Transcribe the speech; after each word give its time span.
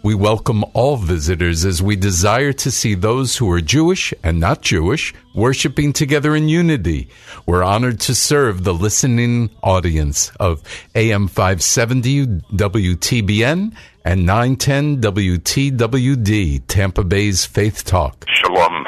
We 0.00 0.14
welcome 0.14 0.64
all 0.74 0.96
visitors 0.96 1.64
as 1.64 1.82
we 1.82 1.96
desire 1.96 2.52
to 2.52 2.70
see 2.70 2.94
those 2.94 3.36
who 3.36 3.50
are 3.50 3.60
Jewish 3.60 4.14
and 4.22 4.38
not 4.38 4.62
Jewish 4.62 5.12
worshiping 5.34 5.92
together 5.92 6.36
in 6.36 6.48
unity. 6.48 7.08
We're 7.46 7.64
honored 7.64 7.98
to 8.00 8.14
serve 8.14 8.62
the 8.62 8.72
listening 8.72 9.50
audience 9.60 10.30
of 10.38 10.62
AM 10.94 11.26
570 11.26 12.26
WTBN 12.26 13.74
and 14.04 14.24
910 14.24 15.00
WTWD, 15.00 16.62
Tampa 16.68 17.02
Bay's 17.02 17.44
Faith 17.44 17.84
Talk. 17.84 18.24
Shalom. 18.28 18.84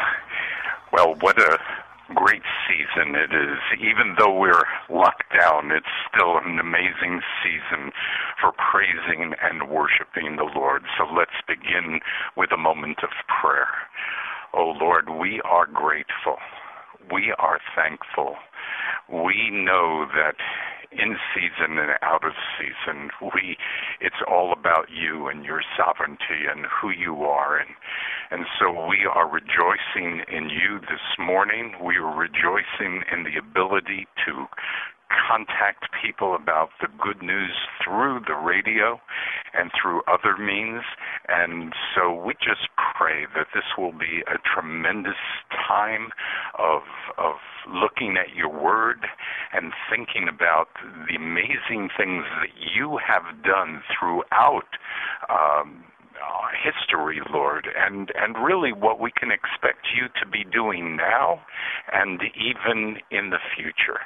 Well, 0.93 1.17
what 1.21 1.37
a 1.41 1.59
great 2.15 2.43
season 2.69 3.15
it 3.15 3.33
is. 3.35 3.59
Even 3.79 4.17
though 4.19 4.39
we're 4.39 4.65
locked 4.89 5.31
down, 5.39 5.71
it's 5.71 5.87
still 6.13 6.39
an 6.39 6.59
amazing 6.59 7.21
season 7.43 7.93
for 8.41 8.53
praising 8.53 9.35
and 9.43 9.69
worshiping 9.71 10.37
the 10.37 10.51
Lord. 10.55 10.83
So 10.99 11.05
let's 11.15 11.39
begin 11.47 12.01
with 12.37 12.53
a 12.53 12.57
moment 12.57 12.99
of 13.03 13.11
prayer. 13.41 13.69
Oh 14.55 14.75
Lord, 14.81 15.09
we 15.09 15.41
are 15.45 15.67
grateful. 15.67 16.39
We 17.13 17.33
are 17.39 17.61
thankful. 17.77 18.37
We 19.09 19.51
know 19.51 20.07
that 20.15 20.37
in 20.93 21.17
season 21.35 21.79
and 21.79 21.93
out 22.03 22.25
of 22.25 22.33
season, 22.59 23.11
we 23.35 23.57
it's 24.01 24.23
all 24.29 24.53
about 24.53 24.89
you 24.91 25.29
and 25.29 25.45
your 25.45 25.63
sovereignty 25.77 26.47
and 26.51 26.67
who 26.67 26.91
you 26.91 27.23
are 27.25 27.59
and 27.59 27.71
and 28.31 28.47
so 28.59 28.87
we 28.87 29.07
are 29.13 29.29
rejoicing 29.29 30.23
in 30.31 30.51
you 30.51 30.79
this 30.81 31.03
morning. 31.19 31.75
We 31.83 31.97
are 31.97 32.15
rejoicing 32.15 33.03
in 33.13 33.25
the 33.25 33.39
ability 33.39 34.07
to 34.27 34.47
contact 35.11 35.87
people 36.03 36.35
about 36.35 36.71
the 36.81 36.89
good 37.03 37.23
news 37.23 37.53
through 37.83 38.21
the 38.27 38.35
radio 38.35 39.01
and 39.55 39.71
through 39.81 40.03
other 40.07 40.37
means. 40.39 40.83
And 41.29 41.73
so 41.95 42.15
we 42.15 42.35
just 42.35 42.69
pray 42.97 43.27
that 43.35 43.49
this 43.55 43.65
will 43.77 43.93
be 43.93 44.23
a 44.27 44.39
tremendous 44.55 45.21
time 45.69 46.09
of 46.59 46.83
of 47.19 47.37
looking 47.69 48.17
at 48.17 48.35
your 48.35 48.49
word 48.49 49.07
and 49.53 49.73
thinking 49.91 50.29
about 50.29 50.69
the 51.09 51.17
amazing 51.17 51.91
things 51.97 52.25
that 52.41 52.55
you 52.75 52.99
have 52.99 53.43
done 53.43 53.83
throughout 53.93 54.69
um, 55.29 55.85
history, 56.63 57.21
Lord, 57.33 57.67
and 57.77 58.11
and 58.15 58.45
really 58.45 58.73
what 58.73 59.01
we 59.01 59.11
can 59.11 59.31
expect 59.31 59.89
you 59.95 60.09
to 60.21 60.29
be 60.29 60.45
doing 60.45 60.97
now, 60.97 61.41
and 61.93 62.21
even 62.37 62.99
in 63.11 63.31
the 63.31 63.43
future. 63.57 64.01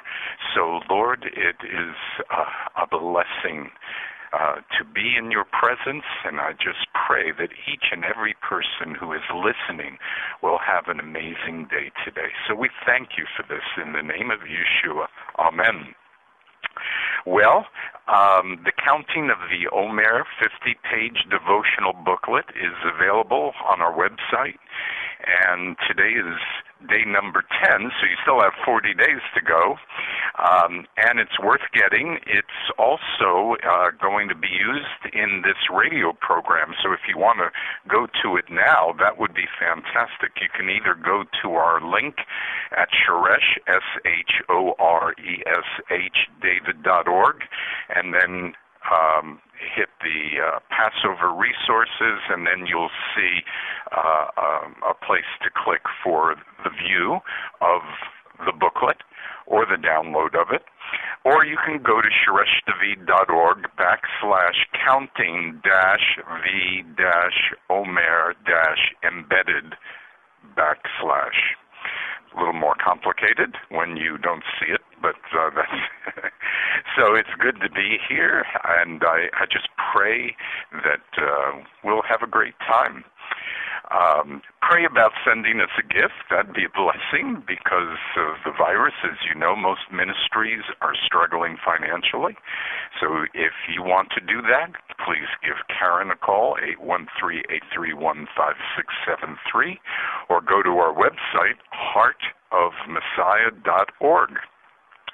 So, 0.53 0.79
Lord, 0.89 1.25
it 1.25 1.57
is 1.63 1.95
a, 2.29 2.81
a 2.83 2.87
blessing. 2.87 3.71
Uh, 4.33 4.55
to 4.75 4.83
be 4.83 5.15
in 5.17 5.31
your 5.31 5.45
presence, 5.45 6.03
and 6.25 6.41
I 6.41 6.51
just 6.51 6.91
pray 7.07 7.31
that 7.31 7.55
each 7.71 7.87
and 7.93 8.03
every 8.03 8.35
person 8.43 8.93
who 8.93 9.13
is 9.13 9.23
listening 9.31 9.95
will 10.43 10.59
have 10.59 10.89
an 10.89 10.99
amazing 10.99 11.71
day 11.71 11.87
today. 12.03 12.35
So 12.45 12.53
we 12.53 12.67
thank 12.85 13.15
you 13.17 13.23
for 13.37 13.43
this 13.47 13.63
in 13.79 13.93
the 13.93 14.01
name 14.01 14.31
of 14.31 14.39
Yeshua. 14.43 15.07
Amen. 15.39 15.95
Well, 17.25 17.65
um, 18.07 18.61
the 18.63 18.71
Counting 18.85 19.31
of 19.31 19.37
the 19.49 19.67
Omer 19.75 20.25
50 20.39 20.77
page 20.85 21.25
devotional 21.29 21.93
booklet 22.05 22.45
is 22.53 22.77
available 22.85 23.53
on 23.67 23.81
our 23.81 23.93
website. 23.93 24.61
And 25.25 25.75
today 25.87 26.13
is 26.13 26.37
day 26.89 27.03
number 27.05 27.43
10, 27.65 27.91
so 27.97 28.05
you 28.05 28.17
still 28.21 28.41
have 28.41 28.53
40 28.65 28.93
days 28.93 29.23
to 29.33 29.41
go. 29.41 29.75
Um, 30.37 30.85
and 30.97 31.19
it's 31.19 31.39
worth 31.39 31.63
getting. 31.73 32.19
It's 32.27 32.59
also 32.77 33.55
uh, 33.63 33.91
going 34.01 34.27
to 34.29 34.35
be 34.35 34.51
used 34.51 35.15
in 35.15 35.41
this 35.41 35.57
radio 35.73 36.13
program. 36.13 36.73
So 36.83 36.91
if 36.91 36.99
you 37.07 37.17
want 37.17 37.39
to 37.39 37.49
go 37.89 38.07
to 38.23 38.37
it 38.37 38.45
now, 38.49 38.93
that 38.99 39.17
would 39.17 39.33
be 39.33 39.47
fantastic. 39.59 40.35
You 40.41 40.49
can 40.53 40.69
either 40.69 40.93
go 40.93 41.23
to 41.41 41.47
our 41.53 41.79
link 41.81 42.15
at 42.75 42.89
Shoresh, 42.91 43.57
S 43.67 43.87
H 44.05 44.43
O 44.49 44.73
R 44.77 45.13
E 45.13 45.41
S 45.47 45.69
H, 45.89 46.29
David.org, 46.41 47.37
and 47.95 48.13
then 48.13 48.53
um, 48.91 49.39
hit 49.75 49.89
the 50.01 50.41
uh, 50.41 50.59
Passover 50.69 51.33
resources, 51.33 52.21
and 52.29 52.45
then 52.45 52.67
you'll 52.67 52.93
see 53.15 53.41
uh, 53.91 54.27
um, 54.37 54.75
a 54.83 54.93
place 55.05 55.29
to 55.43 55.49
click 55.51 55.81
for 56.03 56.35
the 56.63 56.69
view 56.69 57.19
of 57.61 57.81
the 58.45 58.51
booklet 58.51 58.97
or 59.47 59.65
the 59.65 59.77
download 59.77 60.35
of 60.35 60.51
it. 60.51 60.63
Or 61.23 61.45
you 61.45 61.57
can 61.65 61.81
go 61.81 62.01
to 62.01 62.09
shoreshdavid.org 62.09 63.65
backslash 63.77 64.59
counting 64.85 65.61
dash 65.63 66.19
v 66.43 66.83
dash 66.97 67.53
omer 67.69 68.35
dash 68.45 68.93
embedded 69.03 69.73
backslash 70.55 71.57
a 72.35 72.39
little 72.39 72.53
more 72.53 72.75
complicated 72.83 73.55
when 73.69 73.95
you 73.97 74.17
don't 74.17 74.43
see 74.59 74.71
it, 74.71 74.81
but 75.05 75.21
uh, 75.37 75.53
that's 75.55 75.69
so 76.97 77.13
it's 77.13 77.29
good 77.37 77.61
to 77.61 77.69
be 77.69 77.99
here, 78.09 78.43
and 78.81 79.03
I, 79.03 79.29
I 79.37 79.45
just 79.45 79.69
pray 79.93 80.35
that 80.71 81.05
uh, 81.21 81.61
we'll 81.83 82.01
have 82.09 82.23
a 82.23 82.27
great 82.27 82.57
time. 82.65 83.05
Um, 83.93 84.41
pray 84.65 84.81
about 84.83 85.13
sending 85.21 85.61
us 85.61 85.69
a 85.77 85.85
gift. 85.85 86.25
That'd 86.31 86.55
be 86.55 86.65
a 86.65 86.73
blessing 86.73 87.43
because 87.45 88.01
of 88.17 88.41
the 88.41 88.49
virus. 88.57 88.95
As 89.03 89.21
you 89.29 89.35
know, 89.37 89.55
most 89.55 89.91
ministries 89.93 90.63
are 90.81 90.95
struggling 91.05 91.57
financially. 91.61 92.35
So 92.99 93.27
if 93.35 93.53
you 93.69 93.83
want 93.83 94.09
to 94.17 94.21
do 94.21 94.41
that, 94.41 94.73
please 95.05 95.29
give 95.45 95.57
Karen 95.69 96.09
a 96.09 96.15
call, 96.15 96.57
813-831-5673, 97.77 99.77
or 100.29 100.41
go 100.41 100.63
to 100.63 100.79
our 100.81 100.93
website, 100.93 101.59
heartofmessiah.org. 101.69 104.39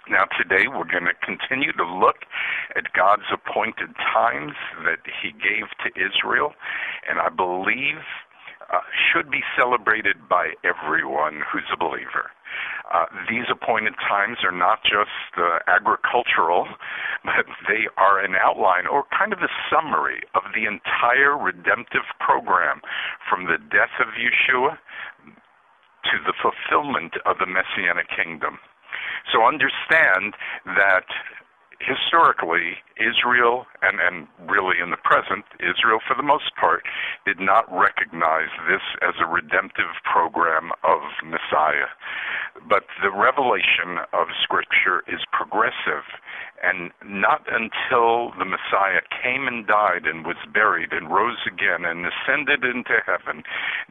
Now, 0.09 0.25
today 0.37 0.67
we're 0.67 0.89
going 0.89 1.05
to 1.05 1.17
continue 1.21 1.71
to 1.73 1.85
look 1.85 2.25
at 2.75 2.91
God's 2.93 3.29
appointed 3.31 3.93
times 4.13 4.53
that 4.83 5.05
He 5.21 5.29
gave 5.31 5.69
to 5.85 5.93
Israel, 5.93 6.53
and 7.07 7.19
I 7.19 7.29
believe 7.29 8.01
uh, 8.73 8.79
should 8.97 9.29
be 9.29 9.43
celebrated 9.57 10.27
by 10.27 10.57
everyone 10.65 11.43
who's 11.45 11.69
a 11.71 11.77
believer. 11.77 12.33
Uh, 12.91 13.05
these 13.29 13.45
appointed 13.51 13.93
times 14.01 14.39
are 14.43 14.51
not 14.51 14.81
just 14.83 15.37
uh, 15.37 15.59
agricultural, 15.67 16.67
but 17.23 17.45
they 17.69 17.85
are 17.97 18.19
an 18.19 18.33
outline 18.41 18.87
or 18.87 19.03
kind 19.17 19.33
of 19.33 19.39
a 19.39 19.53
summary 19.69 20.21
of 20.33 20.41
the 20.55 20.65
entire 20.65 21.37
redemptive 21.37 22.09
program 22.19 22.81
from 23.29 23.45
the 23.45 23.57
death 23.69 23.93
of 24.01 24.07
Yeshua 24.17 24.77
to 26.09 26.17
the 26.25 26.33
fulfillment 26.41 27.13
of 27.25 27.37
the 27.37 27.45
Messianic 27.45 28.09
kingdom. 28.09 28.57
So 29.29 29.45
understand 29.45 30.33
that 30.65 31.05
historically, 31.81 32.77
Israel, 32.97 33.65
and, 33.81 33.97
and 33.99 34.27
really 34.49 34.77
in 34.81 34.91
the 34.91 35.01
present, 35.01 35.45
Israel 35.59 35.99
for 36.05 36.15
the 36.15 36.25
most 36.25 36.53
part, 36.55 36.83
did 37.25 37.39
not 37.39 37.65
recognize 37.73 38.53
this 38.69 38.85
as 39.01 39.17
a 39.19 39.25
redemptive 39.25 39.97
program 40.05 40.71
of 40.83 41.01
Messiah. 41.25 41.89
But 42.69 42.85
the 43.01 43.09
revelation 43.09 44.05
of 44.13 44.29
Scripture 44.43 45.01
is 45.09 45.21
progressive, 45.33 46.05
and 46.63 46.91
not 47.03 47.45
until 47.49 48.31
the 48.37 48.45
Messiah 48.45 49.01
came 49.09 49.47
and 49.47 49.65
died 49.65 50.05
and 50.05 50.25
was 50.25 50.37
buried 50.53 50.93
and 50.93 51.11
rose 51.11 51.41
again 51.45 51.85
and 51.85 52.05
ascended 52.05 52.63
into 52.63 53.01
heaven 53.05 53.43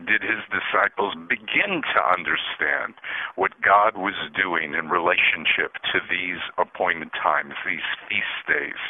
did 0.07 0.23
his 0.23 0.43
disciples 0.51 1.15
begin 1.29 1.83
to 1.83 2.01
understand 2.01 2.95
what 3.35 3.61
God 3.61 3.97
was 3.97 4.17
doing 4.35 4.75
in 4.75 4.89
relationship 4.89 5.75
to 5.93 5.99
these 6.09 6.41
appointed 6.59 7.11
times, 7.19 7.55
these 7.67 7.87
feast 8.09 8.39
days. 8.47 8.81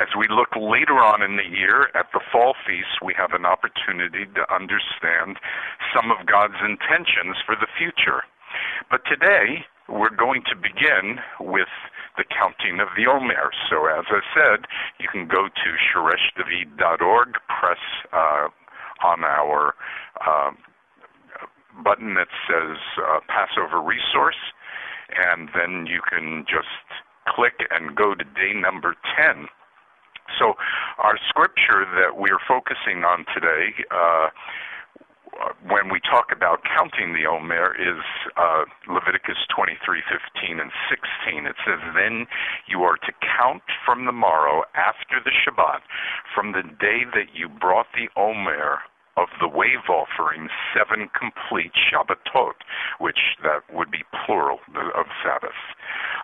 As 0.00 0.08
we 0.16 0.26
look 0.30 0.56
later 0.56 1.04
on 1.04 1.20
in 1.20 1.36
the 1.36 1.44
year 1.44 1.92
at 1.94 2.08
the 2.14 2.20
fall 2.32 2.54
feast, 2.66 3.04
we 3.04 3.12
have 3.18 3.32
an 3.36 3.44
opportunity 3.44 4.24
to 4.24 4.54
understand 4.54 5.36
some 5.92 6.10
of 6.10 6.24
God's 6.24 6.56
intentions 6.64 7.36
for 7.44 7.54
the 7.56 7.68
future. 7.76 8.24
But 8.90 9.04
today, 9.04 9.66
we're 9.88 10.14
going 10.14 10.42
to 10.48 10.56
begin 10.56 11.18
with 11.40 11.68
the 12.16 12.24
counting 12.24 12.80
of 12.80 12.88
the 12.96 13.10
Omer. 13.10 13.50
So, 13.70 13.86
as 13.86 14.04
I 14.08 14.20
said, 14.34 14.66
you 15.00 15.08
can 15.10 15.26
go 15.26 15.48
to 15.48 15.68
shoreshdavid.org, 15.90 17.34
press 17.48 17.82
uh, 18.12 18.48
on 19.04 19.24
our 19.24 19.74
uh, 20.26 20.50
button 21.82 22.14
that 22.14 22.28
says 22.46 22.76
uh, 22.98 23.20
Passover 23.28 23.80
Resource, 23.80 24.40
and 25.16 25.48
then 25.54 25.86
you 25.86 26.00
can 26.08 26.44
just 26.48 26.68
click 27.28 27.54
and 27.70 27.96
go 27.96 28.14
to 28.14 28.24
day 28.24 28.52
number 28.54 28.94
10. 29.16 29.48
So, 30.38 30.54
our 30.98 31.18
scripture 31.28 31.84
that 31.96 32.16
we're 32.16 32.40
focusing 32.46 33.04
on 33.04 33.24
today. 33.34 33.74
Uh, 35.40 35.48
when 35.64 35.88
we 35.88 35.98
talk 36.00 36.28
about 36.30 36.60
counting 36.76 37.14
the 37.14 37.26
Omer 37.26 37.72
is 37.74 38.04
uh, 38.36 38.64
Leviticus 38.86 39.38
23:15 39.48 40.60
and 40.60 40.70
16. 40.90 41.46
It 41.46 41.56
says, 41.64 41.80
"Then 41.94 42.26
you 42.66 42.84
are 42.84 42.96
to 42.98 43.12
count 43.38 43.62
from 43.84 44.04
the 44.04 44.12
morrow 44.12 44.64
after 44.74 45.20
the 45.20 45.30
Shabbat, 45.30 45.80
from 46.34 46.52
the 46.52 46.62
day 46.62 47.04
that 47.04 47.34
you 47.34 47.48
brought 47.48 47.86
the 47.94 48.10
Omer 48.14 48.80
of 49.16 49.28
the 49.40 49.48
wave 49.48 49.88
offering, 49.88 50.48
seven 50.72 51.08
complete 51.08 51.72
Shabbatot, 51.74 52.56
which 52.98 53.36
that 53.42 53.62
would 53.72 53.90
be 53.90 54.04
plural 54.24 54.60
of 54.94 55.06
Sabbath. 55.22 55.60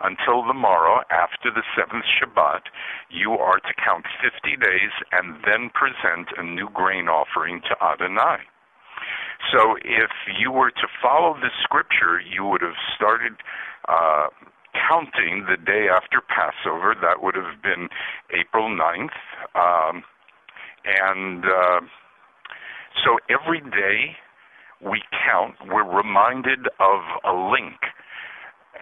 Until 0.00 0.42
the 0.42 0.54
morrow, 0.54 1.02
after 1.10 1.50
the 1.50 1.64
seventh 1.76 2.04
Shabbat, 2.04 2.62
you 3.08 3.32
are 3.32 3.58
to 3.60 3.74
count 3.74 4.06
50 4.20 4.56
days 4.56 4.92
and 5.12 5.42
then 5.44 5.70
present 5.70 6.28
a 6.36 6.42
new 6.42 6.68
grain 6.70 7.08
offering 7.08 7.62
to 7.62 7.76
Adonai." 7.82 8.44
So 9.52 9.76
if 9.76 10.10
you 10.38 10.50
were 10.50 10.70
to 10.70 10.86
follow 11.02 11.34
the 11.34 11.50
scripture, 11.62 12.20
you 12.20 12.44
would 12.44 12.60
have 12.60 12.78
started 12.96 13.34
uh, 13.88 14.28
counting 14.88 15.46
the 15.48 15.56
day 15.56 15.86
after 15.88 16.20
Passover. 16.20 16.94
That 17.00 17.22
would 17.22 17.34
have 17.34 17.62
been 17.62 17.88
April 18.34 18.68
9th. 18.68 19.16
Um, 19.54 20.02
and 20.84 21.44
uh, 21.44 21.80
so 23.04 23.18
every 23.28 23.60
day 23.60 24.16
we 24.80 25.02
count, 25.26 25.54
we're 25.66 25.84
reminded 25.84 26.66
of 26.80 27.00
a 27.24 27.34
link. 27.34 27.78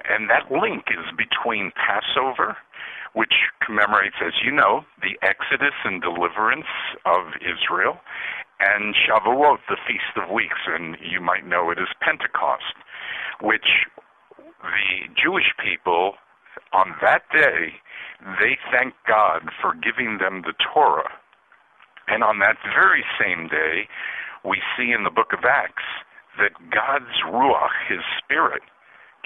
And 0.08 0.28
that 0.30 0.50
link 0.52 0.84
is 0.90 1.06
between 1.16 1.72
Passover, 1.74 2.56
which 3.14 3.32
commemorates, 3.64 4.16
as 4.24 4.34
you 4.44 4.52
know, 4.52 4.84
the 5.00 5.16
exodus 5.26 5.74
and 5.84 6.02
deliverance 6.02 6.68
of 7.06 7.32
Israel, 7.40 7.98
and 8.60 8.94
Shavuot, 8.94 9.58
the 9.68 9.76
Feast 9.86 10.16
of 10.16 10.30
Weeks, 10.30 10.66
and 10.66 10.96
you 11.00 11.20
might 11.20 11.46
know 11.46 11.70
it 11.70 11.78
as 11.78 11.88
Pentecost, 12.00 12.74
which 13.40 13.86
the 14.38 15.12
Jewish 15.14 15.52
people 15.62 16.14
on 16.72 16.94
that 17.02 17.22
day 17.32 17.76
they 18.40 18.56
thank 18.72 18.94
God 19.06 19.50
for 19.60 19.74
giving 19.74 20.18
them 20.18 20.42
the 20.42 20.54
Torah. 20.72 21.10
And 22.08 22.22
on 22.24 22.38
that 22.38 22.56
very 22.74 23.04
same 23.20 23.48
day, 23.48 23.88
we 24.44 24.62
see 24.76 24.92
in 24.92 25.04
the 25.04 25.10
book 25.10 25.32
of 25.32 25.44
Acts 25.44 25.84
that 26.38 26.52
God's 26.70 27.12
Ruach, 27.26 27.74
His 27.88 28.00
Spirit, 28.18 28.62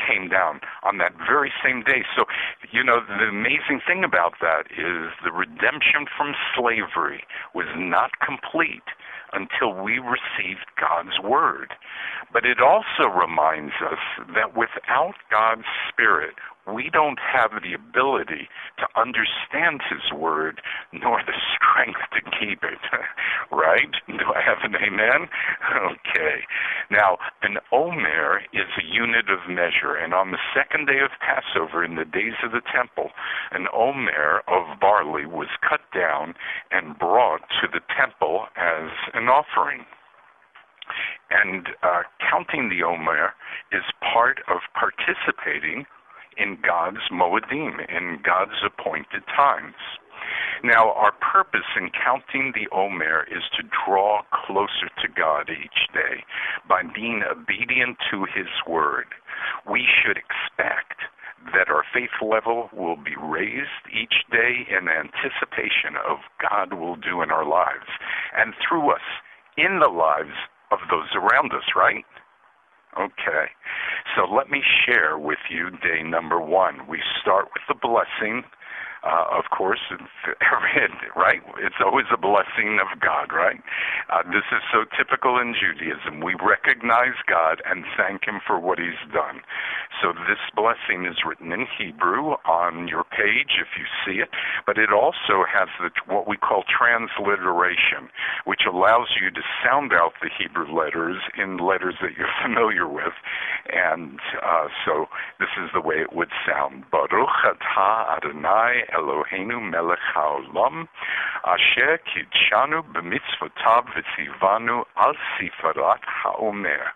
came 0.07 0.29
down 0.29 0.61
on 0.83 0.99
that 0.99 1.13
very 1.17 1.53
same 1.65 1.83
day. 1.83 2.05
So, 2.17 2.25
you 2.73 2.83
know, 2.85 3.01
the 3.07 3.29
amazing 3.29 3.81
thing 3.87 4.05
about 4.05 4.35
that 4.41 4.71
is 4.73 5.13
the 5.25 5.33
redemption 5.33 6.07
from 6.17 6.35
slavery 6.57 7.25
was 7.55 7.67
not 7.77 8.19
complete 8.25 8.87
until 9.33 9.73
we 9.73 9.99
received 9.99 10.67
God's 10.81 11.21
Word. 11.23 11.75
But 12.33 12.45
it 12.45 12.61
also 12.61 13.09
reminds 13.09 13.75
us 13.83 14.03
that 14.35 14.57
without 14.57 15.15
God's 15.31 15.69
Spirit, 15.89 16.35
we 16.73 16.91
don't 16.93 17.19
have 17.19 17.51
the 17.63 17.75
ability 17.75 18.49
to 18.79 18.87
understand 19.01 19.81
His 19.89 20.13
Word 20.13 20.61
nor 20.93 21.23
the 21.25 21.37
strength 21.57 22.01
to 22.13 22.21
keep 22.39 22.63
it. 22.63 22.79
right? 23.51 23.91
Do 24.07 24.27
I 24.35 24.41
have 24.43 24.59
an 24.63 24.77
amen? 24.77 25.29
Okay. 25.81 26.43
Now, 26.91 27.19
an 27.43 27.57
omer 27.73 28.43
is 28.53 28.67
a 28.79 28.85
unit 28.85 29.31
of 29.31 29.49
measure, 29.49 29.95
and 29.95 30.13
on 30.13 30.31
the 30.31 30.39
second 30.55 30.87
day 30.87 30.99
of 31.01 31.11
Passover, 31.21 31.85
in 31.85 31.95
the 31.95 32.05
days 32.05 32.35
of 32.45 32.53
the 32.53 32.63
temple, 32.75 33.11
an 33.53 33.67
omer 33.73 34.43
of 34.49 34.81
barley 34.81 35.27
was 35.27 35.49
cut 35.69 35.81
down 35.95 36.35
and 36.71 36.99
brought 36.99 37.43
to 37.61 37.69
the 37.73 37.81
temple 37.97 38.47
as 38.57 38.91
an 39.15 39.29
offering. 39.29 39.87
And 41.31 41.69
uh, 41.83 42.03
counting 42.19 42.69
the 42.69 42.85
omer 42.85 43.35
is 43.71 43.85
part 44.01 44.41
of 44.49 44.59
participating 44.75 45.87
in 46.41 46.59
God's 46.67 47.05
Moedim, 47.13 47.85
in 47.89 48.19
God's 48.25 48.59
appointed 48.65 49.23
times. 49.37 49.77
Now, 50.63 50.93
our 50.93 51.13
purpose 51.13 51.69
in 51.77 51.91
counting 51.91 52.53
the 52.53 52.69
Omer 52.75 53.25
is 53.31 53.43
to 53.57 53.63
draw 53.85 54.23
closer 54.33 54.89
to 55.01 55.09
God 55.09 55.49
each 55.49 55.89
day 55.95 56.25
by 56.69 56.83
being 56.95 57.23
obedient 57.25 57.97
to 58.11 58.25
His 58.25 58.49
Word. 58.69 59.07
We 59.71 59.87
should 59.89 60.19
expect 60.19 61.01
that 61.55 61.69
our 61.69 61.85
faith 61.95 62.13
level 62.21 62.69
will 62.73 62.97
be 62.97 63.17
raised 63.17 63.89
each 63.89 64.29
day 64.31 64.69
in 64.69 64.89
anticipation 64.89 65.97
of 65.97 66.19
God 66.41 66.75
will 66.75 66.97
do 66.97 67.23
in 67.23 67.31
our 67.31 67.47
lives 67.49 67.89
and 68.37 68.53
through 68.61 68.93
us 68.93 69.07
in 69.57 69.81
the 69.81 69.89
lives 69.89 70.37
of 70.71 70.79
those 70.91 71.09
around 71.17 71.53
us, 71.53 71.65
right? 71.75 72.05
Okay. 72.99 73.47
So 74.17 74.25
let 74.25 74.51
me 74.51 74.63
share 74.87 75.19
with 75.19 75.39
you 75.49 75.71
day 75.71 76.03
number 76.05 76.41
one. 76.41 76.87
We 76.89 77.01
start 77.21 77.47
with 77.55 77.63
the 77.69 77.75
blessing 77.75 78.43
uh, 79.03 79.25
of 79.33 79.45
course, 79.57 79.81
right? 81.17 81.41
It's 81.59 81.81
always 81.85 82.07
a 82.13 82.19
blessing 82.19 82.79
of 82.81 83.01
God, 83.01 83.33
right? 83.33 83.61
Uh, 84.13 84.23
this 84.29 84.45
is 84.53 84.63
so 84.73 84.85
typical 84.97 85.39
in 85.39 85.55
Judaism. 85.55 86.21
We 86.21 86.35
recognize 86.35 87.17
God 87.27 87.63
and 87.65 87.85
thank 87.97 88.25
Him 88.27 88.41
for 88.47 88.59
what 88.61 88.79
He's 88.79 89.01
done. 89.13 89.41
So 90.03 90.13
this 90.13 90.41
blessing 90.55 91.07
is 91.07 91.25
written 91.27 91.53
in 91.53 91.67
Hebrew 91.79 92.37
on 92.45 92.89
your 92.89 93.05
page 93.05 93.57
if 93.61 93.77
you 93.77 93.85
see 94.05 94.21
it, 94.21 94.31
but 94.67 94.79
it 94.79 94.93
also 94.93 95.45
has 95.49 95.69
the, 95.81 95.91
what 96.07 96.29
we 96.29 96.37
call 96.37 96.65
transliteration, 96.69 98.09
which 98.45 98.63
allows 98.69 99.09
you 99.21 99.31
to 99.31 99.41
sound 99.65 99.93
out 99.93 100.13
the 100.21 100.31
Hebrew 100.31 100.69
letters 100.73 101.21
in 101.37 101.59
letters 101.59 101.95
that 102.03 102.17
you're 102.17 102.33
familiar 102.43 102.89
with. 102.89 103.13
And 103.73 104.21
uh, 104.43 104.69
so 104.85 105.07
this 105.39 105.51
is 105.63 105.71
the 105.73 105.81
way 105.81 105.97
it 105.97 106.13
would 106.15 106.31
sound. 106.47 106.85
Baruch 106.91 107.45
atah 107.45 108.17
Adonai 108.17 108.85
Eloheinu 108.97 109.71
melech 109.71 109.99
haolam, 110.15 110.89
asher 111.45 111.99
b'mitzvotav 112.95 113.85
v'tzivanu 113.95 114.85
al 114.97 115.15
sefirat 115.39 116.01
haomer. 116.23 116.93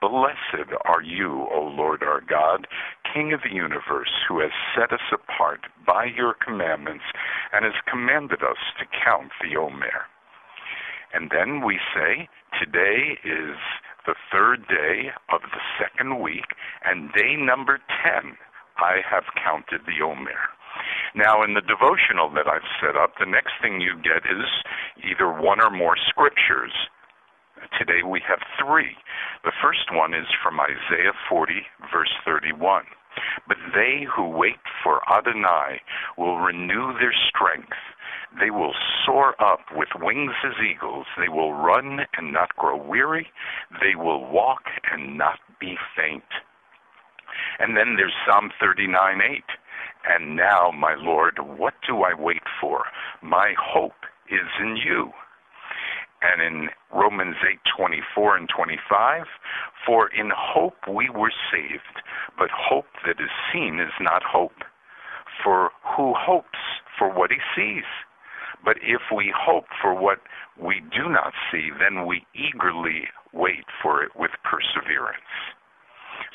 Blessed 0.00 0.72
are 0.84 1.02
you, 1.02 1.46
O 1.52 1.72
Lord 1.76 2.02
our 2.02 2.20
God, 2.20 2.66
King 3.12 3.32
of 3.32 3.40
the 3.42 3.54
universe, 3.54 4.12
who 4.28 4.40
has 4.40 4.52
set 4.76 4.92
us 4.92 5.12
apart 5.12 5.66
by 5.86 6.04
your 6.04 6.34
commandments 6.34 7.04
and 7.52 7.64
has 7.64 7.74
commanded 7.90 8.42
us 8.42 8.58
to 8.78 8.84
count 9.04 9.32
the 9.42 9.56
Omer. 9.56 10.06
And 11.12 11.30
then 11.30 11.64
we 11.64 11.78
say, 11.94 12.28
today 12.60 13.18
is 13.24 13.56
the 14.06 14.14
third 14.30 14.68
day 14.68 15.10
of 15.32 15.40
the 15.42 15.60
second 15.80 16.20
week, 16.20 16.54
and 16.84 17.12
day 17.12 17.36
number 17.36 17.78
10, 18.04 18.36
I 18.76 19.00
have 19.08 19.24
counted 19.42 19.82
the 19.86 20.04
Omer. 20.04 20.38
Now, 21.14 21.42
in 21.42 21.54
the 21.54 21.64
devotional 21.64 22.28
that 22.34 22.48
I've 22.48 22.66
set 22.80 22.96
up, 22.96 23.14
the 23.18 23.26
next 23.26 23.52
thing 23.62 23.80
you 23.80 23.96
get 23.96 24.28
is 24.28 24.44
either 25.04 25.32
one 25.32 25.60
or 25.60 25.70
more 25.70 25.96
scriptures. 26.08 26.72
Today 27.78 28.02
we 28.06 28.20
have 28.28 28.40
three. 28.60 28.96
The 29.44 29.52
first 29.62 29.92
one 29.92 30.14
is 30.14 30.26
from 30.42 30.60
Isaiah 30.60 31.16
40, 31.28 31.66
verse 31.92 32.12
31. 32.24 32.84
But 33.48 33.56
they 33.74 34.06
who 34.06 34.28
wait 34.28 34.60
for 34.82 35.00
Adonai 35.10 35.80
will 36.16 36.38
renew 36.38 36.92
their 36.98 37.14
strength. 37.28 37.76
They 38.38 38.50
will 38.50 38.74
soar 39.04 39.34
up 39.42 39.60
with 39.74 39.88
wings 39.96 40.34
as 40.44 40.54
eagles. 40.62 41.06
They 41.16 41.28
will 41.28 41.54
run 41.54 42.00
and 42.16 42.32
not 42.32 42.54
grow 42.56 42.76
weary. 42.76 43.28
They 43.80 43.96
will 43.96 44.30
walk 44.30 44.62
and 44.92 45.16
not 45.16 45.40
be 45.58 45.76
faint. 45.96 46.28
And 47.58 47.76
then 47.76 47.96
there's 47.96 48.14
Psalm 48.26 48.50
39 48.60 49.20
8. 49.20 49.44
And 50.04 50.36
now, 50.36 50.70
my 50.70 50.94
Lord, 50.94 51.38
what 51.38 51.74
do 51.86 52.02
I 52.02 52.14
wait 52.14 52.42
for? 52.60 52.84
My 53.22 53.54
hope 53.58 54.06
is 54.30 54.48
in 54.60 54.76
you. 54.76 55.12
And 56.20 56.42
in 56.42 56.70
Romans 56.92 57.36
8:24 57.44 58.36
and 58.36 58.48
25, 58.48 59.26
for 59.86 60.08
in 60.08 60.30
hope 60.34 60.88
we 60.88 61.08
were 61.08 61.32
saved, 61.52 62.02
but 62.36 62.50
hope 62.50 62.88
that 63.06 63.20
is 63.20 63.30
seen 63.52 63.78
is 63.78 63.92
not 64.00 64.22
hope. 64.24 64.64
For 65.44 65.70
who 65.82 66.14
hopes 66.14 66.58
for 66.98 67.08
what 67.08 67.30
he 67.30 67.38
sees? 67.54 67.84
But 68.64 68.78
if 68.82 69.02
we 69.14 69.32
hope 69.36 69.66
for 69.80 69.94
what 69.94 70.20
we 70.56 70.80
do 70.80 71.08
not 71.08 71.32
see, 71.50 71.70
then 71.78 72.06
we 72.06 72.26
eagerly 72.34 73.08
wait 73.32 73.64
for 73.80 74.02
it 74.02 74.16
with 74.16 74.32
perseverance. 74.42 75.22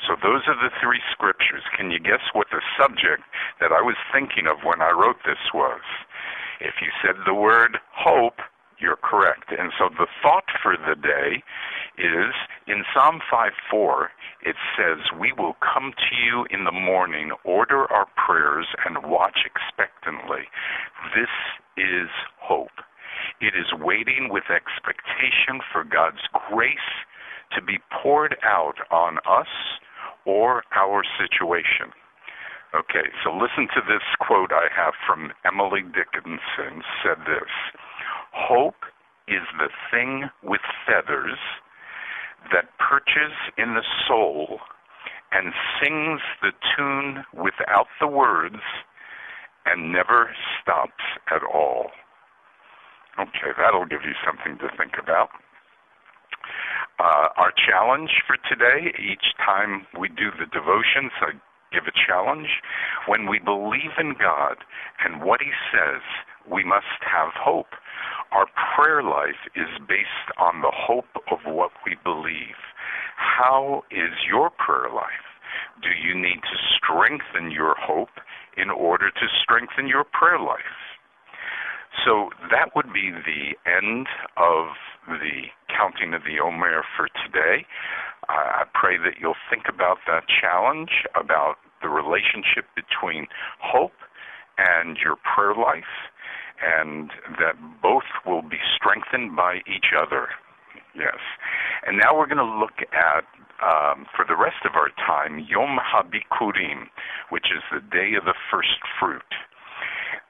So 0.06 0.16
those 0.20 0.42
are 0.46 0.56
the 0.56 0.74
three 0.82 1.00
scriptures. 1.12 1.62
Can 1.76 1.90
you 1.90 1.98
guess 1.98 2.20
what 2.32 2.48
the 2.52 2.60
subject 2.78 3.24
that 3.60 3.72
I 3.72 3.80
was 3.80 3.96
thinking 4.12 4.46
of 4.46 4.60
when 4.62 4.82
I 4.82 4.90
wrote 4.92 5.16
this 5.24 5.40
was? 5.52 5.80
If 6.60 6.74
you 6.82 6.88
said 7.00 7.16
the 7.24 7.34
word 7.34 7.78
hope, 7.92 8.40
you're 8.78 9.00
correct. 9.00 9.50
And 9.50 9.72
so 9.78 9.88
the 9.88 10.06
thought 10.22 10.44
for 10.62 10.76
the 10.76 10.94
day 10.94 11.42
is 11.96 12.34
in 12.66 12.84
Psalm 12.92 13.20
5:4, 13.30 14.10
it 14.42 14.56
says, 14.76 14.98
We 15.18 15.32
will 15.32 15.56
come 15.62 15.92
to 15.92 16.16
you 16.16 16.46
in 16.50 16.64
the 16.64 16.72
morning, 16.72 17.32
order 17.44 17.90
our 17.90 18.06
prayers, 18.16 18.66
and 18.84 19.06
watch 19.06 19.46
expectantly. 19.46 20.48
This 21.16 21.32
is 21.76 22.10
hope. 22.38 22.82
It 23.40 23.54
is 23.54 23.72
waiting 23.72 24.28
with 24.28 24.44
expectation 24.50 25.60
for 25.72 25.82
God's 25.82 26.26
grace 26.50 26.92
to 27.52 27.62
be 27.62 27.78
poured 28.02 28.36
out 28.42 28.76
on 28.90 29.18
us 29.26 29.48
or 30.26 30.62
our 30.74 31.02
situation. 31.18 31.92
Okay, 32.74 33.06
so 33.22 33.30
listen 33.30 33.68
to 33.74 33.82
this 33.86 34.02
quote 34.20 34.50
I 34.50 34.66
have 34.74 34.94
from 35.06 35.32
Emily 35.44 35.82
Dickinson 35.82 36.82
said 37.02 37.22
this. 37.26 37.50
Hope 38.32 38.82
is 39.28 39.46
the 39.58 39.70
thing 39.90 40.28
with 40.42 40.60
feathers 40.86 41.38
that 42.52 42.66
perches 42.78 43.32
in 43.56 43.74
the 43.74 43.84
soul 44.08 44.58
and 45.32 45.52
sings 45.80 46.20
the 46.42 46.52
tune 46.76 47.24
without 47.32 47.86
the 48.00 48.08
words 48.08 48.60
and 49.66 49.92
never 49.92 50.30
stops 50.60 51.02
at 51.30 51.42
all. 51.42 51.90
Okay, 53.18 53.54
that'll 53.56 53.86
give 53.86 54.02
you 54.04 54.14
something 54.26 54.58
to 54.58 54.68
think 54.76 54.94
about. 55.00 55.30
Uh, 56.98 57.28
our 57.36 57.52
challenge 57.52 58.22
for 58.26 58.36
today, 58.48 58.94
each 58.98 59.34
time 59.44 59.86
we 59.98 60.08
do 60.08 60.30
the 60.38 60.46
devotions, 60.46 61.10
I 61.20 61.32
give 61.72 61.84
a 61.90 61.96
challenge. 62.06 62.62
When 63.08 63.28
we 63.28 63.40
believe 63.40 63.98
in 63.98 64.14
God 64.14 64.62
and 65.04 65.22
what 65.22 65.40
He 65.40 65.50
says, 65.72 66.02
we 66.50 66.62
must 66.62 67.02
have 67.02 67.30
hope. 67.34 67.74
Our 68.30 68.46
prayer 68.76 69.02
life 69.02 69.42
is 69.56 69.70
based 69.88 70.30
on 70.38 70.60
the 70.60 70.72
hope 70.72 71.10
of 71.30 71.38
what 71.46 71.72
we 71.84 71.96
believe. 72.04 72.58
How 73.16 73.82
is 73.90 74.14
your 74.28 74.50
prayer 74.50 74.92
life? 74.94 75.26
Do 75.82 75.90
you 75.90 76.14
need 76.14 76.42
to 76.42 76.58
strengthen 76.78 77.50
your 77.50 77.74
hope 77.78 78.22
in 78.56 78.70
order 78.70 79.10
to 79.10 79.26
strengthen 79.42 79.88
your 79.88 80.04
prayer 80.04 80.38
life? 80.38 80.83
So 82.02 82.30
that 82.50 82.74
would 82.74 82.92
be 82.92 83.10
the 83.10 83.54
end 83.70 84.08
of 84.36 84.74
the 85.06 85.52
counting 85.68 86.14
of 86.14 86.22
the 86.24 86.42
Omer 86.42 86.82
for 86.96 87.08
today. 87.24 87.66
I 88.28 88.64
pray 88.72 88.96
that 88.98 89.20
you'll 89.20 89.38
think 89.50 89.64
about 89.68 89.98
that 90.06 90.24
challenge, 90.28 91.04
about 91.14 91.56
the 91.82 91.88
relationship 91.88 92.64
between 92.74 93.26
hope 93.60 93.92
and 94.56 94.96
your 94.96 95.16
prayer 95.22 95.54
life, 95.54 96.08
and 96.62 97.10
that 97.38 97.56
both 97.82 98.08
will 98.24 98.42
be 98.42 98.60
strengthened 98.76 99.36
by 99.36 99.60
each 99.66 99.92
other. 99.92 100.28
Yes. 100.94 101.18
And 101.86 101.98
now 101.98 102.16
we're 102.16 102.30
going 102.30 102.38
to 102.38 102.58
look 102.58 102.80
at, 102.94 103.26
um, 103.60 104.06
for 104.16 104.24
the 104.26 104.36
rest 104.36 104.64
of 104.64 104.74
our 104.74 104.90
time, 105.04 105.44
Yom 105.48 105.78
HaBikurim, 105.82 106.86
which 107.30 107.46
is 107.54 107.62
the 107.70 107.80
day 107.80 108.14
of 108.16 108.24
the 108.24 108.34
first 108.50 108.78
fruit. 108.98 109.26